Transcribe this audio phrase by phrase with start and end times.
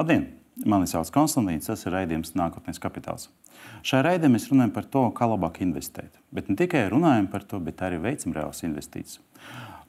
[0.00, 0.22] Labdien!
[0.64, 3.26] Mani sauc Konstants, tas ir raidījums Nākotnes kapitāls.
[3.84, 6.14] Šajā raidījumā mēs runājam par to, kā labāk investēt.
[6.32, 9.20] Bet ne tikai runājam par to, bet arī veicam reālas investīcijas.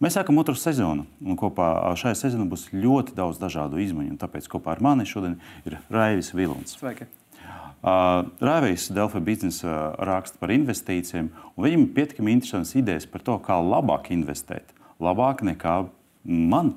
[0.04, 1.70] Mēs sākam otru sezonu, un kopā
[2.02, 4.18] šajā sezonā būs ļoti daudz dažādu izmaiņu.
[4.20, 6.76] Tāpēc kopā ar mani šodien ir Raivis Vilons.
[6.76, 7.08] Sveiki!
[7.80, 13.40] Uh, Raivis Delfa biznesa raksta par investīcijiem, un viņam ir pietiekami interesants idejas par to,
[13.48, 14.76] kā labāk investēt.
[15.00, 15.86] Labāk nekā
[16.28, 16.76] man.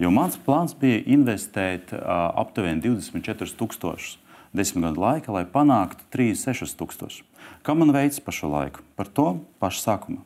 [0.00, 2.00] Jo mans plāns bija investēt uh,
[2.40, 4.16] aptuveni 24,000
[4.56, 7.20] desmit gadu laikā, lai panāktu 36,000.
[7.60, 8.80] Kā man veids pa šo laiku?
[8.96, 10.24] Par to pašu sākumu.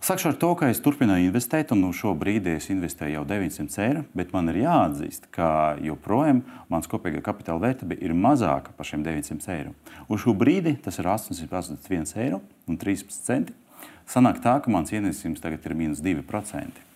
[0.00, 3.84] Sākšu ar to, ka es turpināju investēt, un nu šo brīdi es investēju jau 900
[3.84, 9.04] eiro, bet man ir jāatzīst, ka joprojām mans kopīgā kapitāla vērtība ir mazāka par šiem
[9.04, 9.76] 900 eiro.
[10.08, 12.40] Uz šo brīdi tas ir 881 eiro
[12.70, 13.58] un 13 centi.
[14.08, 16.87] Sanāk tā, ka mans ienesums tagad ir mīnus 2%.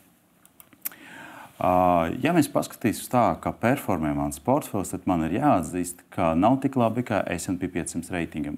[1.62, 6.74] Ja mēs paskatīsimies tā, kā performē mans portfels, tad man ir jāatzīst, ka nav tik
[6.80, 8.56] labi kā SP 500 reitingam.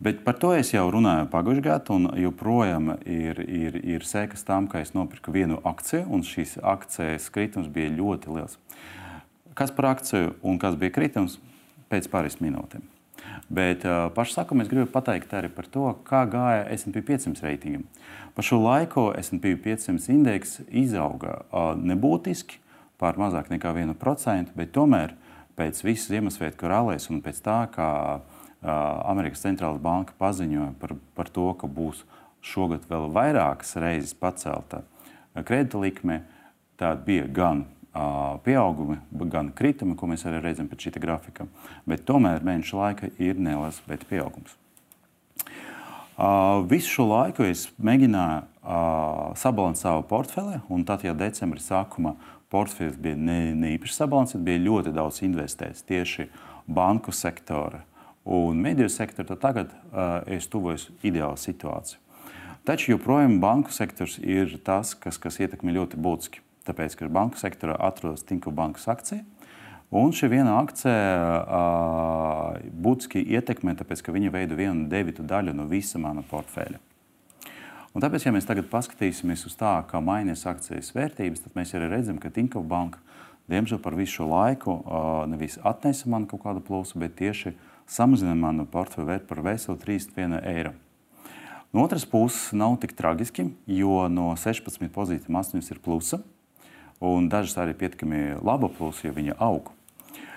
[0.00, 4.68] Bet par to es jau runāju pagājušajā gadā, un joprojām ir, ir, ir sekas tam,
[4.68, 8.56] ka es nopirku vienu akciju, un šīs akcijas kritums bija ļoti liels.
[9.56, 11.40] Kas par akciju un kas bija kritums?
[11.90, 12.84] Pēc pāris minūtēm.
[13.50, 13.82] Bet
[14.14, 17.86] pašā sākumā es gribu pateikt arī par to, kā gāja SP 500 reitingam.
[18.34, 21.40] Pa šo laiku SP 500 indeks izauga
[21.80, 22.60] nebūtiski
[23.00, 25.16] par mazāk nekā 1%, bet tomēr
[25.58, 27.90] pēc visas Ziemassvētku rallijas un pēc tā, kā
[28.62, 32.04] Amerikas centrālā banka paziņoja par, par to, ka būs
[32.44, 34.84] šogad vēl vairākas reizes pacelta
[35.34, 36.22] kredita likme,
[36.80, 37.64] tad bija gan
[38.44, 38.98] pieaugumi,
[39.32, 41.46] gan kritumi, ko mēs arī redzam pēc šī grafika.
[41.88, 44.56] Bet tomēr mēneša laika ir neliels pieaugums.
[46.70, 48.42] Visu šo laiku es mēģināju
[49.40, 52.14] sabalansēt savu portfeli, un tad, ja decembrī sākumā
[52.52, 56.28] portfelis bija ne, ne īpaši sabalansēts, bija ļoti daudz investēts tieši
[56.68, 57.86] banku sektora
[58.24, 61.98] un mediju sektora, tad tagad uh, es tuvojos ideālu situāciju.
[62.68, 67.76] Taču joprojām banku sektors ir tas, kas, kas ietekmē ļoti būtiski tāpēc, ka banku sektorā
[67.90, 69.26] atrodas Tinku bankas akcija.
[69.90, 71.48] Un šī viena akcija
[72.78, 76.78] būtiski ietekmē, tāpēc, ka viņa veido vienu devitu daļu no visa mana portfeļa.
[77.90, 81.90] Un tāpēc, ja mēs tagad paskatīsimies uz tā, kā mainās akcijas vērtības, tad mēs arī
[81.90, 83.02] redzam, ka Tinkova banka,
[83.50, 84.76] diemžēl par visu šo laiku,
[85.32, 87.56] nevis atnesa man kaut kādu plusu, bet tieši
[87.90, 90.76] samazina manu portfeļu vērtību par veselu 31 eiro.
[91.74, 96.22] No otras puses, nav tik traģiski, jo no 16 pozīcijām 8 ir plusa
[97.00, 99.72] un dažas arī pietiekami laba plusa, jo viņa aug.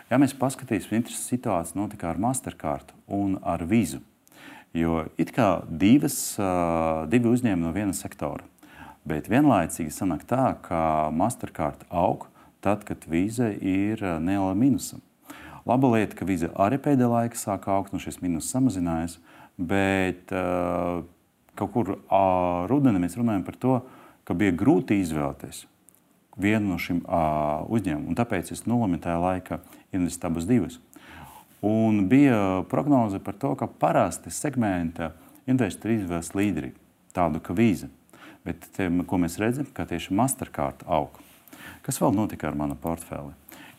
[0.09, 4.00] Ja mēs paskatīsimies, interesanta situācija notika ar Mastercard un ar Vīzu.
[4.73, 6.35] Jo it kā divas,
[7.12, 8.46] divi uzņēmumi no viena sektora,
[9.06, 12.28] bet vienlaicīgi sanāk tā, ka Mastercard aug
[12.63, 15.02] tad, kad vīza ir neliela minusa.
[15.68, 19.19] Laba lieta, ka vīza arī pēdējā laikā sāk augt, un šis minus samazinājās,
[19.59, 20.31] bet
[21.59, 21.94] kaut kur
[22.72, 23.78] rudenī mēs runājam par to,
[24.23, 25.66] ka bija grūti izvēlēties
[26.38, 28.18] vienu no šiem uh, uzņēmumiem.
[28.18, 29.60] Tāpēc es nolēmu tajā laikā
[29.94, 30.80] investēt abas divas.
[31.64, 35.14] Un bija prognoze par to, ka parasti segmenta
[35.48, 36.74] investori izvēlas līderi,
[37.16, 37.88] tādu kā vīza.
[38.44, 41.16] Bet te, ko mēs redzam, ka tieši Mastercard aug.
[41.84, 43.32] Kas vēl notika ar manu portfeli?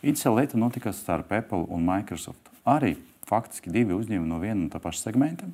[0.05, 2.49] Īsa lieta notika starp Apple un Microsoft.
[2.65, 2.95] Arī
[3.29, 5.45] faktiski divi uzņēmumi no viena un tā paša segmenta,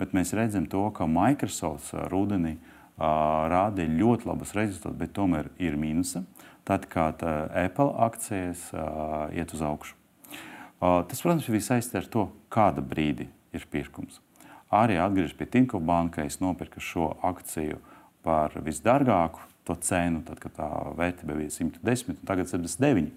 [0.00, 2.68] bet mēs redzam to, ka Microsoft rudenī uh,
[3.52, 6.24] rādīja ļoti labus rezultātus, bet tomēr ir mīnusa
[6.70, 9.96] tad, kad Apple akcijas uh, iet uz augšu.
[10.80, 14.20] Uh, tas, protams, ir saistīts ar to, kāda brīdi ir pirkums.
[14.70, 17.80] Arī atgriežoties pie Tinko banka, es nopirku šo akciju
[18.22, 20.68] par visdārgāku to cenu, tad, kad tā
[20.98, 23.10] vērtība bija 110 un tagad 79.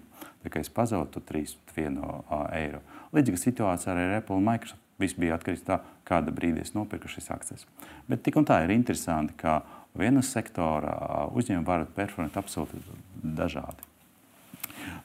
[0.44, 2.00] Tā kā es pazaudu 31
[2.58, 2.82] eiro.
[3.14, 4.80] Līdzīga situācija arī ar Apple un Microsoft.
[5.00, 7.64] Viss bija atkarīgs no tā, kāda brīdī es nopirku šīs akcijas.
[8.10, 9.62] Bet tik un tā ir interesanti, ka
[9.98, 12.80] vienas sektora uzņēmumi var performēt absolūti
[13.22, 13.90] dažādi.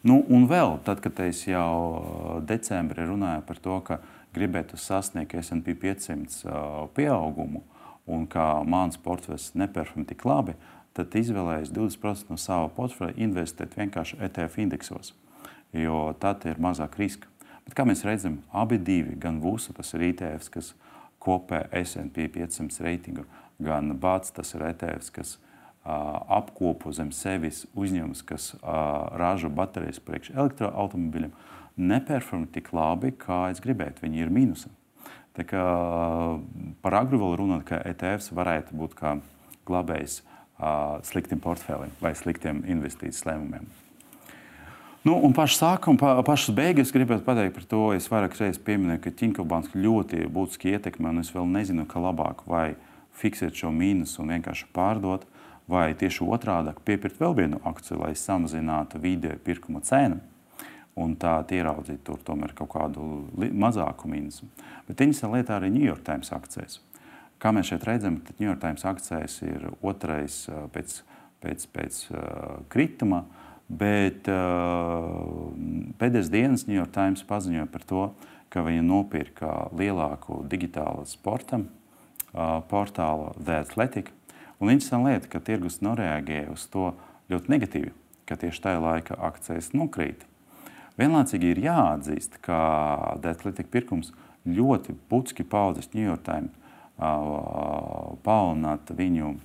[0.03, 3.99] Nu, un vēl, tad, kad es jau decembrī runāju par to, ka
[4.35, 7.63] gribētu sasniegt SP 500 pieaugumu
[8.09, 10.55] un ka mans portfels neperformē tik labi,
[10.97, 15.13] tad izvēlējos 20% no sava portfeļa investēt vienkārši ETF indeksos,
[15.73, 17.29] jo tad ir mazāk riska.
[17.65, 20.73] Bet, kā mēs redzam, abi divi, gan VUSA, tas ir ITF, kas
[21.19, 23.25] kopē SP 500 reitingu,
[23.59, 25.37] gan BATS, tas ir ETFs, kas
[25.83, 28.51] apkopo zem sevis uzņēmums, kas
[29.19, 31.31] ražo baterijas priekš elektroautomobiļiem,
[31.79, 34.03] neperformē tik labi, kā es gribētu.
[34.05, 34.71] Viņi ir mīnusā.
[35.37, 35.63] Tā kā
[36.83, 39.15] par agru vēl runāt, ka ETFs varētu būt kā
[39.69, 40.21] glabējs
[41.07, 43.69] sliktiem portfēliem vai sliktiem investīcijas lēmumiem.
[44.99, 47.83] Nu, un pašu sākumu, pa, pašas beigas gribētu pateikt par to.
[47.95, 52.43] Es vairāk reizes pieminēju, ka Tinkovbanks ļoti būtiski ietekmē, un es vēl nezinu, ka labāk
[52.51, 52.73] vai
[53.21, 55.23] fiksēt šo mīnusu un vienkārši pārdot,
[55.71, 60.19] vai tieši otrādi piepirkt vēl vienu akciju, lai samazinātu video pirkuma cenu.
[60.99, 63.07] Un tā ieraudzīt tur tomēr kaut kādu
[63.55, 64.51] mazāku mīnusu.
[64.89, 66.81] Bet interesanti lieta arī New York Times akcijas.
[67.39, 70.41] Kā mēs šeit redzam, tad New York Times akcijas ir otrais
[70.75, 71.03] pēc,
[71.39, 73.23] pēc, pēc uh, krituma.
[73.23, 73.38] Uh,
[73.69, 75.53] Bet uh,
[76.01, 78.07] pēdējās dienas New York Times paziņoja par to,
[78.49, 84.09] ka viņi nopirka lielāku digitālu sporta uh, portālu The Athletic.
[84.57, 86.89] Un interesanti lieta, ka tirgus noreaģēja uz to
[87.29, 87.93] ļoti negatīvi,
[88.25, 90.25] ka tieši tajā laikā akcijas nokrīt.
[90.99, 92.57] Vienlaicīgi ir jāatzīst, ka
[93.21, 94.09] The Athletic pirkums
[94.49, 96.57] ļoti būtiski paudzes New York Times
[96.97, 99.35] uh, palielināt viņu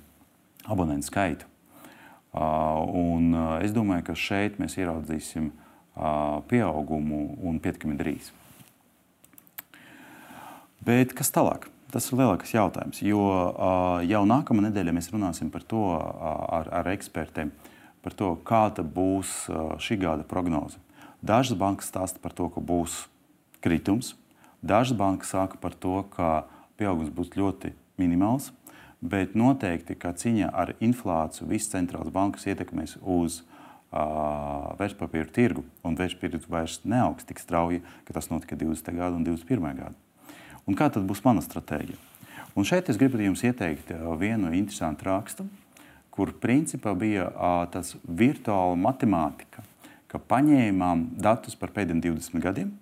[0.65, 1.54] abonentu skaitu.
[2.35, 3.31] Un
[3.63, 5.51] es domāju, ka šeit mēs ieraudzīsim
[6.51, 8.33] pieaugumu un pietiekami drīz.
[10.85, 11.69] Bet kas tālāk?
[11.93, 12.99] Tas ir lielākais jautājums.
[13.05, 13.21] Jo
[14.03, 17.53] jau nākamā nedēļa mēs runāsim par to ar, ar ekspertiem,
[18.03, 19.45] par to, kāda būs
[19.79, 20.81] šī gada prognoze.
[21.25, 23.05] Dažas bankas stāsta par to, ka būs
[23.63, 24.11] kritums,
[24.59, 26.43] dažas bankas saka par to, ka
[26.77, 28.51] pieaugums būs ļoti minimāls.
[29.05, 35.97] Bet noteikti, ka cīņā ar inflāciju visas centrālās bankas ietekmēs uz uh, vērtspapīru tirgu, un
[35.99, 38.89] vērtspapīrs vairs neaugs tik strauji, ka tas notika 20.
[38.95, 39.77] gada un 21.
[39.77, 39.93] gada.
[40.65, 41.99] Un kā tad būs mana stratēģija?
[42.55, 45.45] Un šeit es gribu jums ieteikt vienu interesantu rakstu,
[46.09, 49.61] kur principā bija uh, tas virtuāla matemātika,
[50.09, 52.73] ka paņēmām datus par pēdējiem 20 gadiem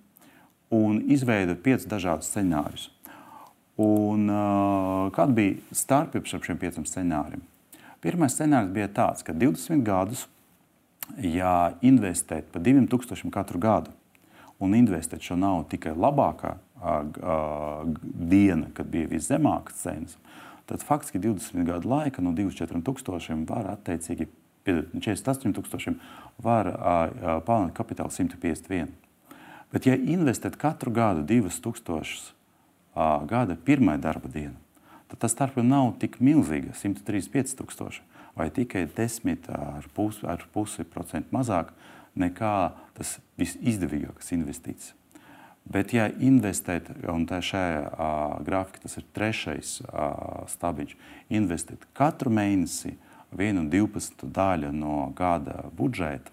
[0.74, 2.93] un izveidojām piecus dažādus scenārijus.
[3.82, 7.42] Un, uh, kāda bija starpība starp šiem pieciem scenārijiem?
[8.04, 10.28] Pirmais scenārijs bija tāds, ka 20 gadus,
[11.18, 13.92] ja investēt pa 2000 katru gadu
[14.62, 20.16] un investēt šo naudu tikai labākā uh, diena, kad bija viszemākas cenas,
[20.70, 24.30] tad faktiski 20 gadu laika no 24 tūkstošiem var attiecīgi
[24.68, 25.98] 48 tūkstošiem
[26.46, 26.78] var uh,
[27.44, 28.94] palielināt kapitālu 151.
[29.74, 32.43] Bet, ja investēt katru gadu 2000
[32.96, 34.56] gada pirmā darba diena,
[35.10, 38.02] tad tas starpība nav tik milzīga- 135 tūkstoši
[38.36, 41.74] vai tikai 10 ar pusi, ar pusi procentu mazāk
[42.18, 44.94] nekā tas visizdevīgākais investīcijas.
[45.64, 50.96] Bet, ja investēt, un tā šajā uh, grafikā tas ir trešais uh, stabiņš,
[51.30, 52.98] investēt katru mēnesi
[53.32, 56.32] vienu divpadsmitu daļu no gada budžeta,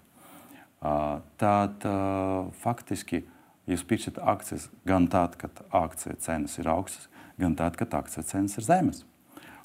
[0.81, 3.29] uh, tad uh, faktiski uh,
[3.69, 8.57] Jūs pirksiet akcijas gan tad, kad akciju cenas ir augstas, gan tad, kad akciju cenas
[8.57, 9.03] ir zemes.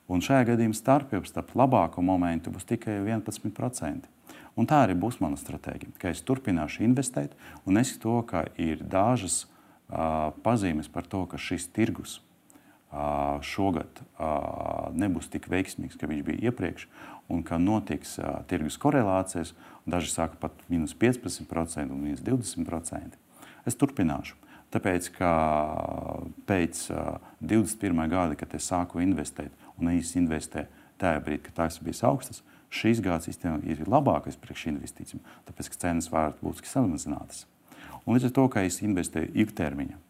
[0.07, 4.07] Un šajā gadījumā starpība starp labāko momentu būs tikai 11%.
[4.57, 7.35] Un tā arī būs mana stratēģija, ka es turpināšu investēt,
[7.69, 12.21] un es to, ka ir dažas uh, pazīmes par to, ka šis tirgus
[12.97, 16.87] uh, šogad uh, nebūs tik veiksmīgs, kā viņš bija iepriekš,
[17.29, 19.53] un ka notiks uh, tirgus korelācijas.
[19.87, 23.26] Daži saka pat minus 15% un minus 20%.
[23.67, 24.37] Es turpināšu.
[24.75, 25.31] Tāpēc, ka
[26.49, 28.03] pēc uh, 21.
[28.11, 30.67] gada, kad es sāku investēt, un īsi investēju
[31.01, 32.43] tajā brīdī, kad tās bija augstas,
[32.75, 37.45] šīs gads ir labākais priekš investīcijām, tāpēc, ka cenas var būt samazinātas.
[38.05, 40.03] Un līdz ar to, ka es investēju ilgtermiņā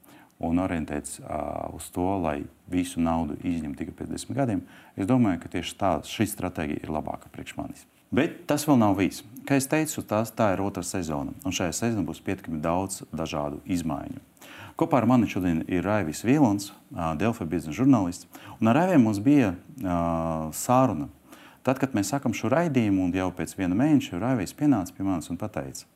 [0.47, 4.65] un orientēts uh, uz to, lai visu naudu izņemtu tikai pēc desmit gadiem,
[4.97, 7.87] es domāju, ka tieši tā, šī stratēģija ir labāka priekš manis.
[8.15, 9.25] Bet tas vēl nav viss.
[9.47, 13.61] Kā jau teicu, tās, tā ir otra sezona, un šajā sezonā būs pietiekami daudz dažādu
[13.63, 14.23] izmaiņu.
[14.77, 16.73] Kopā ar mani šodien ir Raivis Vīlons,
[17.17, 18.27] Delfa biznesa žurnālists.
[18.61, 21.09] Un ar Raiviem mums bija uh, sāruna.
[21.67, 25.31] Tad, kad mēs sākam šo raidījumu, un jau pēc viena mēneša Raivijs pienāca pie manis
[25.33, 25.87] un teica,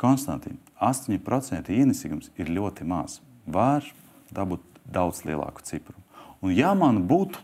[0.00, 3.20] Konstantīna, 8% ienesīgums ir ļoti maz.
[3.46, 3.86] Var
[4.34, 5.94] dabūt daudz lielāku cipru.
[6.42, 7.38] Un ja man būtu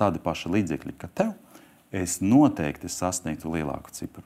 [0.00, 1.34] tādi paši līdzekļi, kā tev,
[1.92, 4.24] es noteikti sasniegtu lielāku cipru.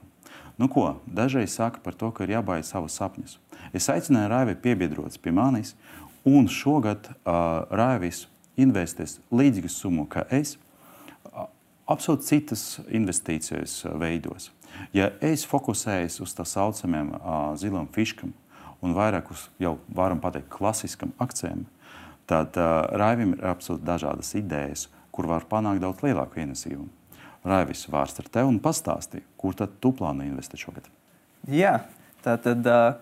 [0.58, 3.38] Nu, ko, dažreiz saka par to, ka ir jābaida savus sapņus.
[3.74, 5.74] Es aicināju Raivi piebiedroties pie manis,
[6.24, 8.26] un šogad uh, Raivis
[8.60, 10.54] investēs līdzīgu summu, kā es,
[11.32, 11.48] uh,
[11.90, 14.52] absolūti citas investīcijas uh, veidos.
[14.94, 18.32] Ja es fokusējos uz tā saucamajām uh, zilām fiškām
[18.84, 21.64] un vairāk uz jau varam pateikt klasiskam akcijiem,
[22.30, 26.90] tad uh, Raivim ir absolūti dažādas idejas, kur var panākt daudz lielāku ienesīgumu.
[27.44, 30.88] Raivis, vārds ar tevi un pastāstīja, kur tad tu plāno investēt šogad?
[31.52, 31.76] Jā,
[32.24, 32.94] tā tad uh,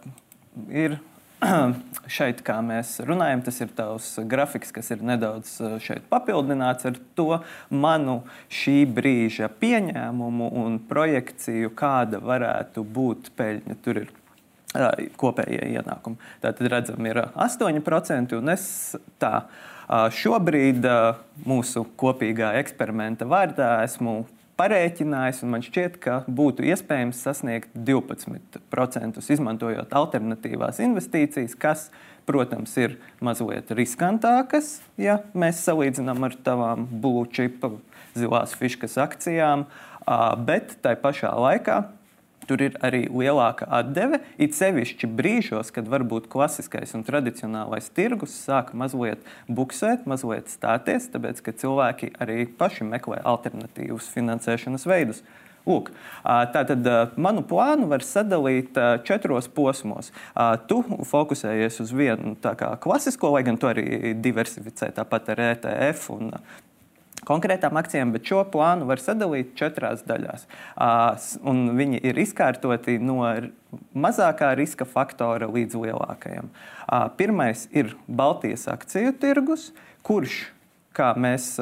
[0.67, 0.99] ir
[2.17, 7.39] šeit, kā mēs runājam, tas ir tavs grafiks, kas ir nedaudz šeit papildināts ar to
[7.71, 8.21] manu
[8.53, 13.79] šī brīža pieņēmumu un projekciju, kāda varētu būt peļņa.
[13.83, 14.13] Tur ir
[15.21, 16.17] kopējie ienākumi.
[16.43, 18.65] Tātad redzam, ir 8%, un es
[19.23, 19.35] tā
[19.93, 20.87] šobrīd
[21.45, 24.23] mūsu kopīgā eksperimenta vārdā esmu
[24.61, 31.87] parēķinājis, un man šķiet, ka būtu iespējams sasniegt 12% izmantojot alternatīvās investīcijas, kas,
[32.29, 37.65] protams, ir mazliet riskantākas, ja mēs salīdzinām ar tavām blue chip
[38.15, 39.67] zilās fiškas akcijām,
[40.47, 41.83] bet tai pašā laikā
[42.49, 44.19] Tur ir arī lielāka atdeve.
[44.43, 51.45] It sevišķi brīžos, kad varbūt klasiskais un tradicionālais tirgus sāk mazliet buksēt, mazliet stāties, tāpēc
[51.45, 55.23] ka cilvēki arī paši meklē alternatīvus finansēšanas veidus.
[55.63, 55.93] Lūk,
[56.25, 58.75] tātad manu plānu var sadalīt
[59.07, 60.11] četros posmos.
[60.67, 62.35] Tu fokusējies uz vienu
[62.83, 66.35] klasisko, lai gan tu arī diversificē tāpat ar ETF un
[67.29, 70.47] konkrētām akcijām, bet šo plānu var sadalīt četrās daļās.
[71.49, 73.23] Un viņi ir izkārtoti no
[73.95, 76.51] mazākā riska faktora līdz lielākajam.
[77.19, 79.71] Pirmais ir Baltijas akciju tirgus,
[80.07, 80.45] kurš,
[80.97, 81.55] kā mēs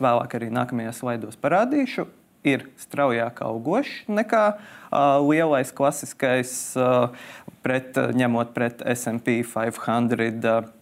[0.00, 2.08] vēlāk arī nākamajā slaidos parādīšu,
[2.46, 7.10] ir straujāk augošs nekā uh, lielais klasiskais, uh,
[7.66, 10.30] pret, ņemot pret SP 500.
[10.46, 10.72] Uh,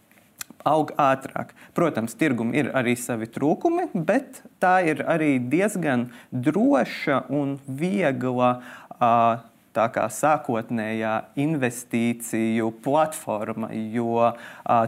[0.65, 1.55] aug ātrāk.
[1.77, 8.57] Protams, tirgum ir arī savi trūkumi, bet tā ir arī diezgan droša un viegla.
[8.95, 9.43] Uh,
[9.75, 14.35] tā kā sākotnējā investīciju platforma, jo a,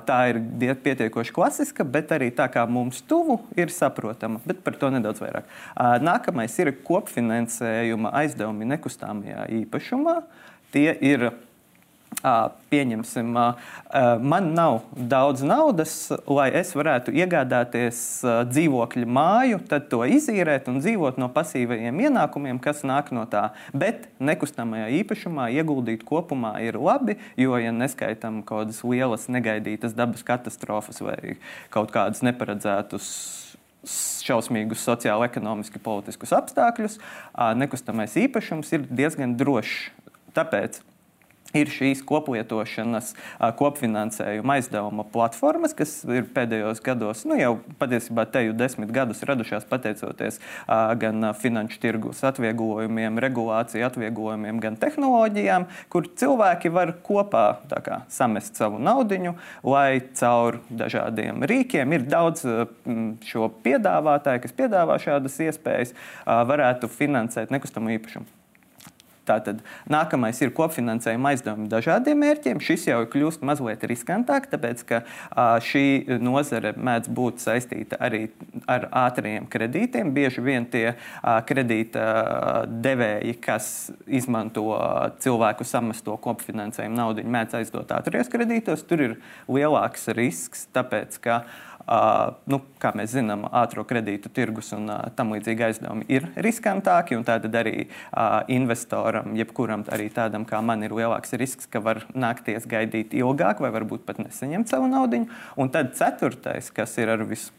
[0.06, 0.40] tā ir
[0.85, 4.40] pietiekoši klasiska, bet arī tā kā mums tuvu ir saprotama.
[4.47, 5.49] Bet par to nedaudz vairāk.
[5.75, 10.21] A, nākamais ir kopfinansējuma aizdevumi nekustamajā īpašumā.
[10.75, 11.30] Tie ir
[12.26, 13.28] Pieņemsim,
[14.26, 15.92] man nav daudz naudas,
[16.26, 18.00] lai es varētu iegādāties
[18.50, 23.52] dzīvokļa māju, tad to izīrēt un dzīvot no pasīvajiem ienākumiem, kas nāk no tā.
[23.71, 30.26] Bet nekustamajā īpašumā ieguldīt kopumā ir labi, jo, ja neskaitām kaut kādas lielas negaidītas dabas
[30.26, 31.37] katastrofas vai
[31.71, 33.12] kaut kādus neparedzētus
[34.26, 36.99] šausmīgus sociāli, ekonomiski, politiskus apstākļus,
[37.62, 39.92] nekustamais īpašums ir diezgan drošs.
[40.35, 40.83] Tāpēc
[41.57, 43.13] ir šīs koplietošanas,
[43.59, 49.67] kopfinansējuma aizdevuma platformas, kas ir pēdējos gados, nu jau patiesībā te jau desmit gadus radušās
[49.71, 50.41] pateicoties
[51.03, 57.47] gan finanšu tirgus atvieglojumiem, regulāciju atvieglojumiem, gan tehnoloģijām, kur cilvēki var kopā
[57.87, 59.07] kā, samest savu naudu,
[59.65, 62.43] lai caur dažādiem rīkiem ir daudz
[63.31, 65.95] šo piedāvātāju, kas piedāvā šādas iespējas,
[66.27, 68.36] varētu finansēt nekustamo īpašumu.
[69.26, 72.62] Tātad nākamais ir kopfinansējuma aizdevumi dažādiem mērķiem.
[72.62, 75.02] Šis jau kļūst mazliet riskantāk, tāpēc ka
[75.66, 78.26] šī nozare mēdz būt saistīta arī
[78.71, 80.12] ar ātriem kredītiem.
[80.16, 80.95] Bieži vien tie
[81.49, 82.06] kredīta
[82.71, 83.71] devēji, kas
[84.06, 84.68] izmanto
[85.23, 88.87] cilvēku samesto kopfinansējumu naudu, mēdz aizdot ātrijos kredītos.
[88.87, 89.16] Tur ir
[89.50, 91.42] lielāks risks, tāpēc ka
[91.75, 91.75] Uh,
[92.50, 97.19] nu, kā mēs zinām, ātrā kredītu tirgus un tam līdzīgi aizdevumi ir riskantāki.
[97.26, 97.87] Tad arī
[98.52, 103.73] investoram, jebkuram arī tādam kā man, ir lielāks risks, ka var nākties gaidīt ilgāk vai
[103.75, 105.25] varbūt pat nesaņemt savu naudu.
[105.57, 107.55] Un tad ceturtais, kas ir ar visu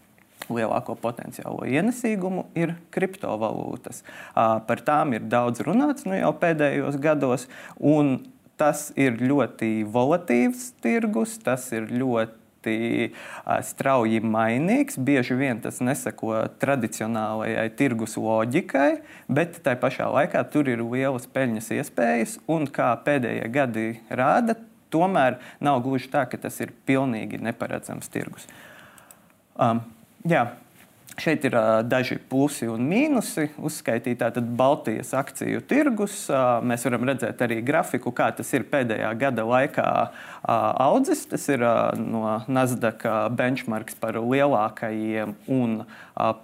[0.53, 4.03] lielāko potenciālo ienesīgumu ir kriptovalūtas.
[4.35, 7.47] Par tām ir daudz runāts nu, jau pēdējos gados,
[7.79, 8.19] un
[8.57, 13.13] tas ir ļoti volatīvs tirgus, tas ir ļoti ļoti
[13.63, 14.97] strauji mainīgs.
[14.97, 21.71] Bieži vien tas neseko tradicionālajai tirgus loģikai, bet tai pašā laikā tur ir lielas peļņas
[21.79, 22.39] iespējas.
[22.47, 24.57] Un kā pēdējie gadi rāda,
[24.91, 28.47] tomēr nav gluži tā, ka tas ir pilnīgi neparedzams tirgus.
[29.57, 29.81] Um,
[30.27, 30.51] jā,
[31.17, 34.19] Šeit ir uh, daži plusi un mīnusi uzskaitīti.
[34.19, 36.27] Tātad Baltijas akciju tirgus.
[36.29, 40.11] Uh, mēs varam redzēt arī grafiku, kā tas ir pēdējā gada laikā uh,
[40.85, 41.23] audzis.
[41.31, 45.89] Tas ir uh, no Nasdaq benchmarks par lielākajiem un uh,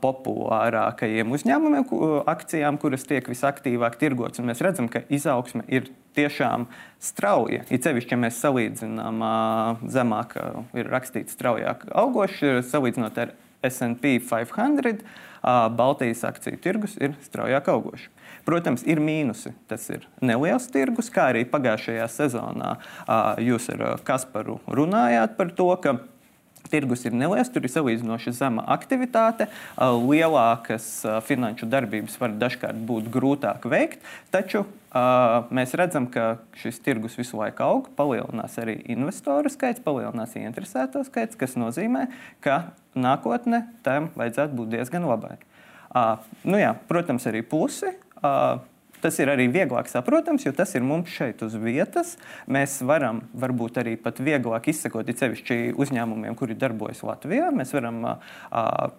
[0.01, 2.01] populārākajiem uzņēmumiem, ku,
[2.33, 4.41] akcijām, kuras tiek visaktīvāk tirgotas.
[4.41, 6.65] Un mēs redzam, ka izaugsme ir tiešām
[6.97, 7.61] strauja.
[7.69, 9.21] It sevišķi, ja mēs salīdzinām
[9.93, 10.35] zemāk,
[10.77, 15.03] ir rakstīts straujāk augoši, salīdzinot ar SP 500,
[15.75, 18.08] Baltijas akciju tirgus ir straujāk augošs.
[18.48, 19.53] Protams, ir mīnusi.
[19.67, 22.74] Tas ir neliels tirgus, kā arī pagājušajā sezonā
[23.43, 25.98] jūs ar Kasparu runājāt par to, ka
[26.72, 30.88] tirgus ir neliels, tur ir salīdzinoši zema aktivitāte, lielākas
[31.27, 34.03] finanšu darbības var dažkārt būt grūtāk veikt,
[34.34, 34.63] taču
[35.53, 41.39] mēs redzam, ka šis tirgus visu laiku aug, palielinās arī investoru skaits, palielinās ieinteresēto skaits,
[41.39, 42.08] kas nozīmē,
[42.46, 45.39] ka nākotne tam vajadzētu būt diezgan labai.
[46.46, 47.91] Nu jā, protams, arī plusi.
[49.03, 52.15] Tas ir arī vieglāk saprotams, jo tas ir mums šeit uz vietas.
[52.48, 57.50] Mēs varam varbūt arī pat vieglāk izsekot, sevišķi uzņēmumiem, kuri darbojas Latvijā.
[57.51, 58.93] Mēs varam uh,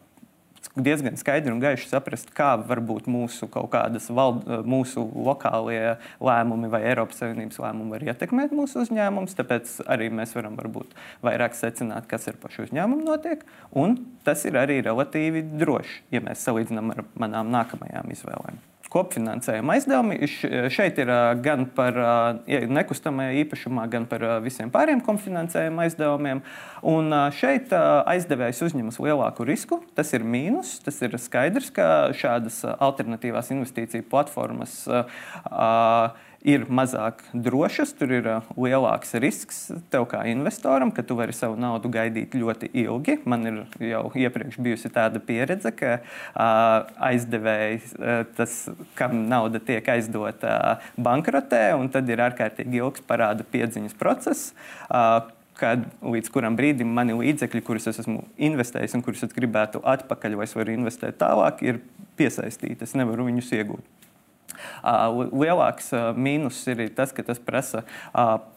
[0.76, 6.82] diezgan skaidri un gaiši saprast, kā varbūt mūsu kaut kādas vald, mūsu lokālie lēmumi vai
[6.90, 9.38] Eiropas Savienības lēmumi var ietekmēt mūsu uzņēmumus.
[9.38, 10.92] Tāpēc arī mēs varam varbūt
[11.25, 13.49] vairāk secināt, kas ar pašu uzņēmumu notiek.
[13.73, 18.62] Un tas ir arī relatīvi droši, ja mēs salīdzinām ar manām nākamajām izvēlēm
[18.94, 20.18] kopfinansējuma aizdevumi.
[20.72, 21.10] Šeit ir
[21.44, 21.98] gan par
[22.46, 26.44] nekustamajā īpašumā, gan par visiem pāriem kopfinansējuma aizdevumiem.
[26.94, 29.80] Un šeit aizdevējs uzņemas lielāku risku.
[29.98, 30.76] Tas ir mīnus.
[30.84, 35.04] Tas ir skaidrs, ka šādas alternatīvās investīciju platformas uh,
[36.44, 39.60] ir mazāk drošas, tur ir uh, lielāks risks
[39.92, 43.16] tev kā investoram, ka tu vari savu naudu gaidīt ļoti ilgi.
[43.28, 48.58] Man ir jau iepriekš bijusi tāda pieredze, ka uh, aizdevējs, uh, tas,
[48.98, 54.52] kam nauda tiek aizdota, bankrotē, un tad ir ārkārtīgi ilgs parāda piedziņas process.
[55.54, 60.34] Kad līdz kuram brīdim mani līdzekļi, kurus es esmu investējis un kurus es gribētu atpakaļ,
[60.40, 61.78] vai es varu investēt tālāk, ir
[62.18, 62.82] piesaistīti.
[62.82, 63.93] Es nevaru viņus iegūt.
[64.82, 67.84] Lielāks mīnus ir tas, ka tas prasa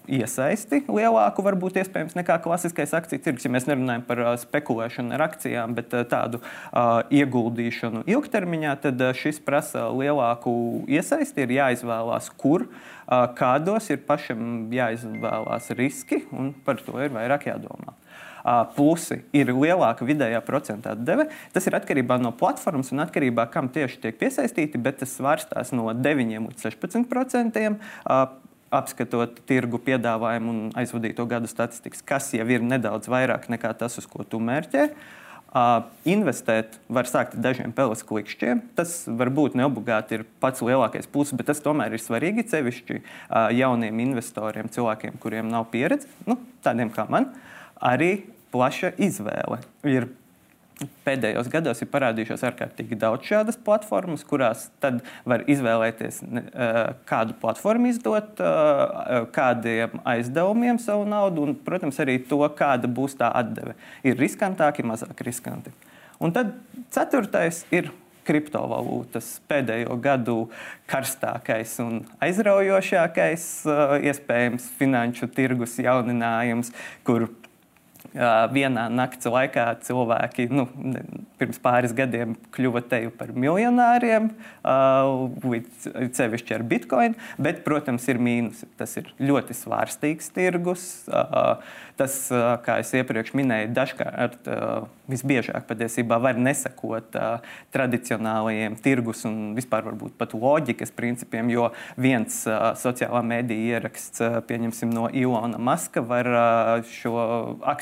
[0.08, 3.48] iesaisti lielāku, varbūt iespējams, nekā klasiskais akciju tirgus.
[3.48, 6.42] Ja mēs nerunājam par spekulēšanu ar akcijām, bet tādu
[7.14, 10.54] ieguldīšanu ilgtermiņā, tad šis prasa lielāku
[10.88, 11.44] iesaisti.
[11.44, 12.70] Ir jāizvēlās, kur,
[13.08, 17.98] kādos ir pašam jāizvēlās riski, un par to ir vairāk jādomā
[18.76, 21.28] plusi ir lielāka vidējā procentā deve.
[21.56, 25.74] Tas ir atkarībā no platformas un atkarībā no kam tieši tiek piesaistīti, bet tas svārstās
[25.76, 27.80] no 9 līdz 16 procentiem
[28.74, 34.08] apskatot tirgu piedāvājumu un aizvadīto gadu statistikas, kas jau ir nedaudz vairāk nekā tas, uz
[34.10, 34.90] ko tu mērķē.
[35.48, 38.66] Uh, investēt var sākt ar dažiem peles klikšķiem.
[38.76, 44.02] Tas varbūt neobligāti ir pats lielākais pluss, bet tas tomēr ir svarīgi sevišķi uh, jauniem
[44.04, 46.36] investoriem, cilvēkiem, kuriem nav pieredze, nu,
[46.68, 47.32] tādiem kā man.
[47.80, 49.62] Arī plaša izvēle.
[49.88, 50.10] Ir
[51.08, 56.20] Pēdējos gados ir parādījušās ārkārtīgi daudz šādas platformas, kurās tad var izvēlēties,
[57.10, 58.38] kādu platformu izdot,
[59.34, 63.74] kādiem aizdevumiem savu naudu, un, protams, arī to, kāda būs tā atdeve.
[64.06, 65.74] Ir riskantāki, mazāk riskanti.
[66.22, 66.54] Un tad
[66.94, 67.90] ceturtais ir
[68.28, 70.38] kriptovalūtas pēdējo gadu
[70.92, 73.50] karstākais un aizraujošākais,
[74.12, 76.74] iespējams, finanšu tirgus jauninājums,
[77.08, 77.32] kur
[78.54, 80.68] vienā nakts laikā cilvēki nu,
[81.38, 84.32] pirms pāris gadiem kļuva teju par miljonāriem,
[85.44, 87.18] līdz sevišķi ar bitkoinu.
[87.42, 88.64] Bet, protams, ir mīnus.
[88.80, 90.88] Tas ir ļoti svārstīgs tirgus.
[91.98, 92.16] Tas,
[92.66, 94.50] kā jau iepriekš minēju, dažkārt
[95.10, 97.16] visbiežāk patiesībā var nesakot
[97.74, 102.44] tradicionālajiem tirgus un vispār varbūt pat loģikas principiem, jo viens
[102.82, 106.30] sociālā mēdīja ieraksts, pieņemsim, no Ilona Maska, var
[106.92, 107.18] šo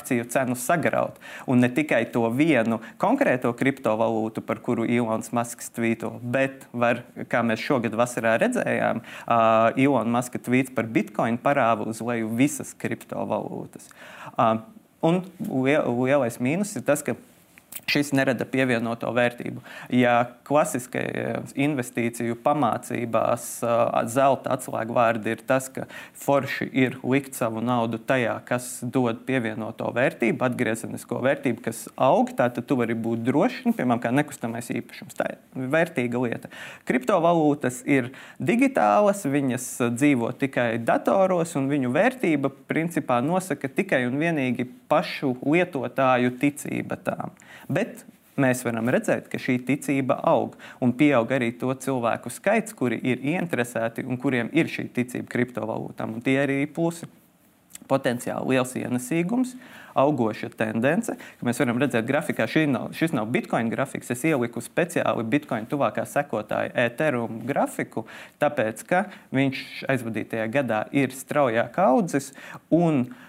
[0.06, 1.18] akciju cenu sagraut.
[1.46, 7.42] Un ne tikai to vienu konkrēto kriptovalūtu, par kuru Ilons Masks tvīto, bet var, kā
[7.42, 9.02] mēs šogad vasarā redzējām,
[9.76, 13.90] Ilona Maska tvīts par bitkoinu parāvu uz leju visas kriptovalūtas.
[15.02, 17.16] Un lielais mīnus ir tas, ka
[17.90, 19.62] šis nerada pievienoto vērtību.
[19.94, 23.48] Ja klasiskajās investīciju pamācībās
[24.12, 25.86] zelta atslēgvārdi ir tas, ka
[26.16, 32.58] forši ir likt savu naudu tajā, kas dod pievienoto vērtību, atgriezenisko vērtību, kas aug, tad
[32.66, 35.18] tu vari būt drošs, nu, piemēram, kā nekustamais īpašums.
[35.18, 36.50] Tā ir vērtīga lieta.
[36.88, 38.12] Kriptovalūtas ir
[38.42, 46.36] digitālas, viņas dzīvo tikai datoros, un viņu vērtība principā nosaka tikai un vienīgi pašu lietotāju
[46.40, 47.34] ticība tām.
[47.68, 48.04] Bet
[48.40, 53.22] mēs varam redzēt, ka šī ticība aug un pieaug arī to cilvēku skaits, kuri ir
[53.24, 56.20] ieinteresēti un kuriem ir šī ticība kriptovalūtām.
[56.24, 57.08] Tie arī ir plusi.
[57.86, 59.52] Potenciāli liels ienesīgums,
[59.94, 61.12] augoša tendence.
[61.46, 64.10] Mēs varam redzēt, grafikā nav, šis nav bitkoina grafiks.
[64.10, 68.06] Es ieliku speciāli bitkoina tuvākā sekotāja Ethereum grafiku,
[68.42, 72.32] tāpēc ka viņš aizvadītajā gadā ir straujāk audzis.
[72.74, 73.25] Un, uh,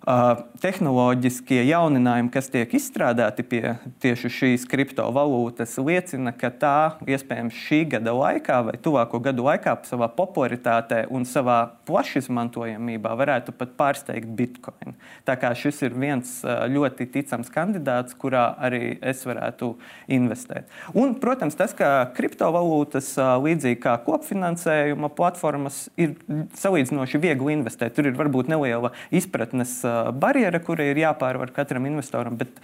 [0.00, 8.14] tehnoloģiskie jauninājumi, kas tiek izstrādāti pie tieši šīs kriptovalūtas, liecina, ka tā iespējams šī gada
[8.16, 11.58] laikā vai tuvāko gadu laikā savā popularitātē un savā
[11.88, 14.96] plašizmantojamībā varētu pat pārsteigt Bitcoin.
[15.28, 19.74] Tā kā šis ir viens ļoti ticams kandidāts, kurā arī es varētu
[20.16, 20.72] investēt.
[20.96, 23.12] Un, protams, tas, ka kriptovalūtas,
[23.44, 26.16] līdzīgi kā kopfinansējuma platformas, ir
[26.56, 27.98] salīdzinoši viegli investēt.
[27.98, 29.82] Tur ir varbūt neliela izpratnes
[30.20, 32.60] barjera, kura ir jāpārvar katram investoram, bet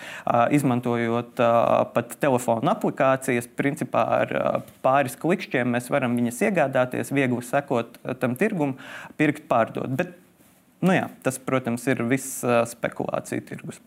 [0.54, 1.40] izmantojot
[1.94, 4.36] pat telefona aplikācijas, principā ar
[4.84, 8.76] pāris klikšķiem mēs varam viņas iegādāties, viegli sekot tam tirgumam,
[9.20, 9.92] pirkt, pārdot.
[9.98, 10.16] Bet,
[10.84, 13.82] nu jā, tas, protams, ir viss spekulācija tirgus.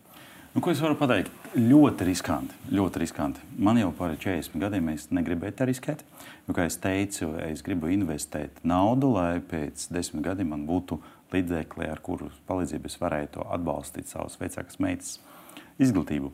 [0.50, 1.30] Nu, ko es varu pateikt?
[1.54, 2.56] Ļoti riskanti.
[2.74, 3.42] Ļoti riskanti.
[3.62, 6.02] Man jau par 40 gadiem es negribēju tā riskēt.
[6.48, 10.98] Jo, kā jau teicu, es gribu investēt naudu, lai pēc desmit gadiem man būtu
[11.34, 15.16] līdzekļi, ar kuru palīdzību es varētu atbalstīt savas vecākas meitas
[15.80, 16.32] izglītību.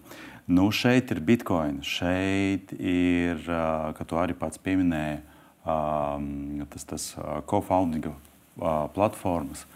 [0.50, 5.22] Nu, šeit ir bitkoini, šeit ir, kā tu arī pats pieminēji,
[5.64, 7.08] tas, tas
[7.50, 8.12] co-founding
[8.94, 9.66] platformas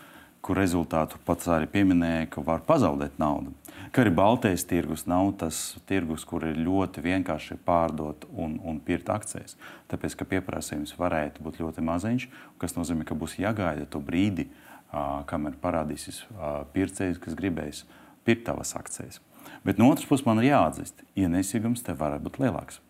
[0.40, 3.52] kur rezultātu pats arī pieminēja, ka var pazaudēt naudu.
[3.92, 9.10] Ka arī Baltijas tirgus nav tas tirgus, kur ir ļoti vienkārši pārdot un, un pirkt
[9.12, 9.58] akcijas.
[9.92, 12.26] Tāpēc, ka pieprasījums varētu būt ļoti maziņš,
[12.62, 16.24] kas nozīmē, ka būs jāgaida to brīdi, uh, kamēr parādīsies
[16.74, 17.84] pircējs, kas gribēs
[18.26, 19.20] pirkt tavas akcijas.
[19.64, 22.80] Bet no otras puses man ir jāatzīst, ienesīgums te varētu būt lielāks.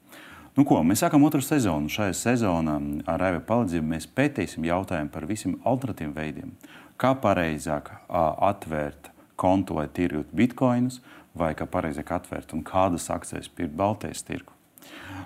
[0.58, 1.90] Nu, ko, mēs sākam otru sezonu.
[1.92, 2.74] Šajā sezonā
[3.08, 6.54] ar Raiva palīdzību mēs pētīsim jautājumu par visiem alternatīviem veidiem,
[7.00, 10.98] kā pareizāk atvērt kontu, lai tirgotu bitkoinus,
[11.38, 14.52] vai kā pareizāk atvērt un kādas akcijas pirkt Baltijas tirgu.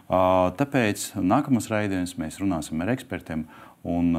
[0.09, 3.47] Tāpēc nākamos raidījumus mēs runāsim ar ekspertiem,
[3.85, 4.13] un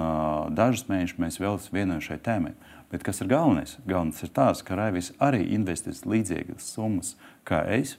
[0.58, 2.56] dažus mēnešus mēs veltīsim vienai šai tēmai.
[2.92, 3.78] Bet kas ir galvenais?
[3.86, 7.96] Galvenais ir tas, ka Raivis arī investēs līdzīgas summas kā es,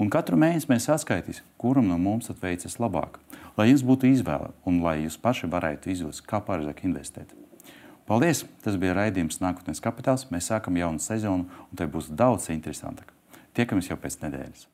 [0.00, 3.20] un katru mēnesi mēs atskaitīsim, kuram no mums veicas labāk.
[3.56, 7.36] Lai jums būtu izvēle un lai jūs paši varētu izjust, kā pareizāk investēt.
[8.08, 8.42] Paldies!
[8.64, 10.26] Tas bija raidījums Nākotnes kapitāls.
[10.32, 13.12] Mēs sākam jaunu sezonu, un tai būs daudz interesantāk.
[13.54, 14.66] Tiekamies jau pēc nedēļas.